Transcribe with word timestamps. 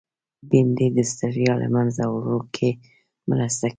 بېنډۍ 0.49 0.87
د 0.97 0.99
ستړیا 1.11 1.53
له 1.61 1.67
منځه 1.75 2.03
وړو 2.13 2.39
کې 2.55 2.69
مرسته 3.29 3.63
کوي 3.65 3.69